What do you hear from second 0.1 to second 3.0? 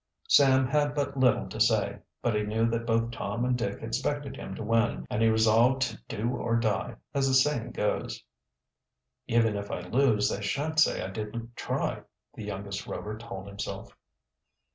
Sam had but little to say. But he knew that